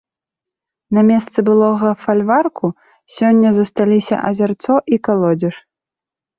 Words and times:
На 0.97 1.03
месцы 1.09 1.43
былога 1.49 1.91
фальварку 2.07 2.67
сёння 3.19 3.49
засталіся 3.61 4.15
азярцо 4.33 4.75
і 4.95 5.03
калодзеж. 5.09 5.55